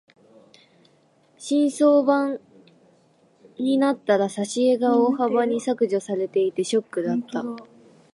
[1.37, 2.39] 新装版
[3.59, 7.43] になったら挿絵が大幅に削除されていてショックだった。